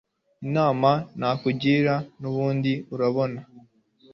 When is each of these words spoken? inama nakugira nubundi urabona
inama 0.45 0.91
nakugira 1.19 1.93
nubundi 2.19 2.73
urabona 2.93 3.39